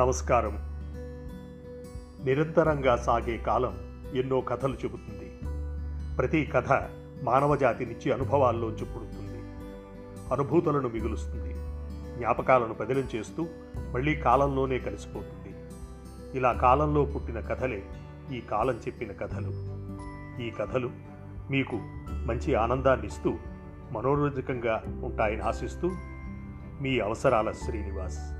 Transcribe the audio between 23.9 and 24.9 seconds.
మనోరంజకంగా